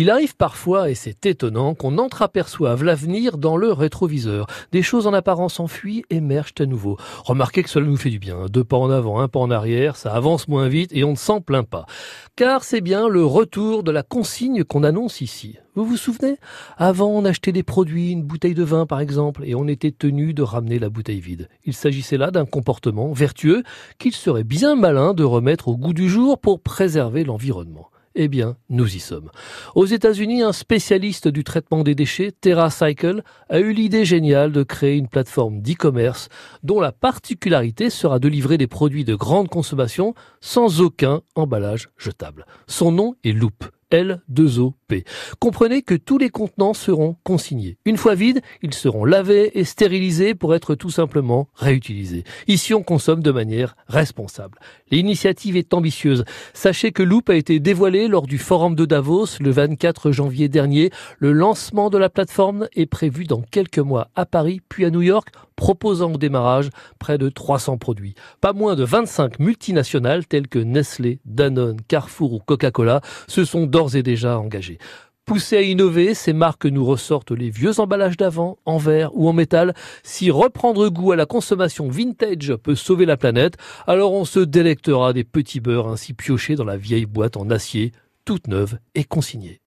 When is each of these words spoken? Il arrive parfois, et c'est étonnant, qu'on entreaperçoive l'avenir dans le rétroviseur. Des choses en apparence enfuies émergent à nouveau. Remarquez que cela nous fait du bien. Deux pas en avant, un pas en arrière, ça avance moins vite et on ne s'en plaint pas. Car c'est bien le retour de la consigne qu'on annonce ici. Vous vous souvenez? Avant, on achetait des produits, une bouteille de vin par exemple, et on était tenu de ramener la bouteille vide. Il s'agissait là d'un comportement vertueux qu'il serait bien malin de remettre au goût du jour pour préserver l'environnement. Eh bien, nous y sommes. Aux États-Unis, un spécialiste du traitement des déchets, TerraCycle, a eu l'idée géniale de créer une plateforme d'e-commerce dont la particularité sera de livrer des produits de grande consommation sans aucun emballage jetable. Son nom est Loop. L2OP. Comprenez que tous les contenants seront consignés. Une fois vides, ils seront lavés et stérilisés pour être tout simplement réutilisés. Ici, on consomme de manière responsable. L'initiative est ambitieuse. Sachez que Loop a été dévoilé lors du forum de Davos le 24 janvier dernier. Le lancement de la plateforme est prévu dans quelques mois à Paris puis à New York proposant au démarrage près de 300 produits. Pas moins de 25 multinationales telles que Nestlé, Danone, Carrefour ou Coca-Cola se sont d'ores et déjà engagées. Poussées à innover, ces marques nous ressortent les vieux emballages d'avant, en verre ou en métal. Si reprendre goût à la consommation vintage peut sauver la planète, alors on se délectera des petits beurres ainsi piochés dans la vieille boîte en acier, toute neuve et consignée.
Il 0.00 0.08
arrive 0.08 0.34
parfois, 0.34 0.88
et 0.88 0.94
c'est 0.94 1.26
étonnant, 1.26 1.74
qu'on 1.74 1.98
entreaperçoive 1.98 2.82
l'avenir 2.84 3.36
dans 3.36 3.58
le 3.58 3.70
rétroviseur. 3.70 4.46
Des 4.72 4.80
choses 4.80 5.06
en 5.06 5.12
apparence 5.12 5.60
enfuies 5.60 6.06
émergent 6.08 6.54
à 6.58 6.64
nouveau. 6.64 6.96
Remarquez 7.22 7.62
que 7.62 7.68
cela 7.68 7.84
nous 7.84 7.98
fait 7.98 8.08
du 8.08 8.18
bien. 8.18 8.46
Deux 8.46 8.64
pas 8.64 8.78
en 8.78 8.88
avant, 8.88 9.20
un 9.20 9.28
pas 9.28 9.40
en 9.40 9.50
arrière, 9.50 9.96
ça 9.96 10.14
avance 10.14 10.48
moins 10.48 10.68
vite 10.68 10.90
et 10.94 11.04
on 11.04 11.10
ne 11.10 11.16
s'en 11.16 11.42
plaint 11.42 11.68
pas. 11.68 11.84
Car 12.34 12.64
c'est 12.64 12.80
bien 12.80 13.10
le 13.10 13.26
retour 13.26 13.82
de 13.82 13.90
la 13.90 14.02
consigne 14.02 14.64
qu'on 14.64 14.84
annonce 14.84 15.20
ici. 15.20 15.58
Vous 15.74 15.84
vous 15.84 15.98
souvenez? 15.98 16.38
Avant, 16.78 17.10
on 17.10 17.26
achetait 17.26 17.52
des 17.52 17.62
produits, 17.62 18.12
une 18.12 18.22
bouteille 18.22 18.54
de 18.54 18.64
vin 18.64 18.86
par 18.86 19.00
exemple, 19.00 19.42
et 19.44 19.54
on 19.54 19.68
était 19.68 19.92
tenu 19.92 20.32
de 20.32 20.42
ramener 20.42 20.78
la 20.78 20.88
bouteille 20.88 21.20
vide. 21.20 21.50
Il 21.66 21.74
s'agissait 21.74 22.16
là 22.16 22.30
d'un 22.30 22.46
comportement 22.46 23.12
vertueux 23.12 23.64
qu'il 23.98 24.14
serait 24.14 24.44
bien 24.44 24.76
malin 24.76 25.12
de 25.12 25.24
remettre 25.24 25.68
au 25.68 25.76
goût 25.76 25.92
du 25.92 26.08
jour 26.08 26.38
pour 26.38 26.62
préserver 26.62 27.22
l'environnement. 27.22 27.90
Eh 28.16 28.26
bien, 28.26 28.56
nous 28.68 28.96
y 28.96 28.98
sommes. 28.98 29.30
Aux 29.76 29.86
États-Unis, 29.86 30.42
un 30.42 30.52
spécialiste 30.52 31.28
du 31.28 31.44
traitement 31.44 31.84
des 31.84 31.94
déchets, 31.94 32.32
TerraCycle, 32.32 33.22
a 33.48 33.60
eu 33.60 33.72
l'idée 33.72 34.04
géniale 34.04 34.50
de 34.50 34.64
créer 34.64 34.96
une 34.96 35.06
plateforme 35.06 35.62
d'e-commerce 35.62 36.28
dont 36.64 36.80
la 36.80 36.90
particularité 36.90 37.88
sera 37.88 38.18
de 38.18 38.28
livrer 38.28 38.58
des 38.58 38.66
produits 38.66 39.04
de 39.04 39.14
grande 39.14 39.48
consommation 39.48 40.14
sans 40.40 40.80
aucun 40.80 41.22
emballage 41.36 41.88
jetable. 41.96 42.46
Son 42.66 42.90
nom 42.90 43.14
est 43.22 43.32
Loop. 43.32 43.64
L2OP. 44.90 45.04
Comprenez 45.38 45.82
que 45.82 45.94
tous 45.94 46.18
les 46.18 46.30
contenants 46.30 46.74
seront 46.74 47.16
consignés. 47.24 47.78
Une 47.84 47.96
fois 47.96 48.14
vides, 48.14 48.40
ils 48.62 48.74
seront 48.74 49.04
lavés 49.04 49.58
et 49.58 49.64
stérilisés 49.64 50.34
pour 50.34 50.54
être 50.54 50.74
tout 50.74 50.90
simplement 50.90 51.48
réutilisés. 51.54 52.24
Ici, 52.48 52.74
on 52.74 52.82
consomme 52.82 53.22
de 53.22 53.30
manière 53.30 53.76
responsable. 53.88 54.58
L'initiative 54.90 55.56
est 55.56 55.74
ambitieuse. 55.74 56.24
Sachez 56.54 56.92
que 56.92 57.02
Loop 57.02 57.30
a 57.30 57.34
été 57.34 57.60
dévoilé 57.60 58.08
lors 58.08 58.26
du 58.26 58.38
forum 58.38 58.74
de 58.74 58.84
Davos 58.84 59.38
le 59.40 59.50
24 59.50 60.10
janvier 60.10 60.48
dernier. 60.48 60.90
Le 61.18 61.32
lancement 61.32 61.90
de 61.90 61.98
la 61.98 62.10
plateforme 62.10 62.68
est 62.74 62.86
prévu 62.86 63.24
dans 63.24 63.42
quelques 63.42 63.78
mois 63.78 64.08
à 64.16 64.26
Paris 64.26 64.60
puis 64.68 64.84
à 64.84 64.90
New 64.90 65.02
York 65.02 65.28
proposant 65.60 66.14
au 66.14 66.16
démarrage 66.16 66.70
près 66.98 67.18
de 67.18 67.28
300 67.28 67.76
produits. 67.76 68.14
Pas 68.40 68.54
moins 68.54 68.76
de 68.76 68.82
25 68.82 69.38
multinationales 69.38 70.26
telles 70.26 70.48
que 70.48 70.58
Nestlé, 70.58 71.20
Danone, 71.26 71.82
Carrefour 71.86 72.32
ou 72.32 72.38
Coca-Cola 72.38 73.02
se 73.28 73.44
sont 73.44 73.66
d'ores 73.66 73.94
et 73.94 74.02
déjà 74.02 74.38
engagées. 74.38 74.78
Poussées 75.24 75.58
à 75.58 75.62
innover, 75.62 76.14
ces 76.14 76.32
marques 76.32 76.66
nous 76.66 76.84
ressortent 76.84 77.30
les 77.30 77.50
vieux 77.50 77.78
emballages 77.78 78.16
d'avant, 78.16 78.58
en 78.64 78.78
verre 78.78 79.10
ou 79.14 79.28
en 79.28 79.32
métal. 79.32 79.74
Si 80.02 80.30
reprendre 80.30 80.88
goût 80.88 81.12
à 81.12 81.16
la 81.16 81.26
consommation 81.26 81.88
vintage 81.88 82.54
peut 82.56 82.74
sauver 82.74 83.06
la 83.06 83.16
planète, 83.16 83.56
alors 83.86 84.12
on 84.12 84.24
se 84.24 84.40
délectera 84.40 85.12
des 85.12 85.24
petits 85.24 85.60
beurres 85.60 85.88
ainsi 85.88 86.14
piochés 86.14 86.56
dans 86.56 86.64
la 86.64 86.76
vieille 86.76 87.06
boîte 87.06 87.36
en 87.36 87.50
acier, 87.50 87.92
toute 88.24 88.46
neuve 88.48 88.78
et 88.94 89.04
consignée. 89.04 89.58